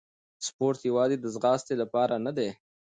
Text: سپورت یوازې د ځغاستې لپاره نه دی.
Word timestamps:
سپورت 0.45 0.79
یوازې 0.89 1.15
د 1.19 1.25
ځغاستې 1.35 1.73
لپاره 1.81 2.15
نه 2.25 2.31
دی. 2.37 2.49